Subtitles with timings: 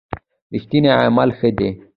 [0.53, 1.69] رښتوني عمل ښه دی.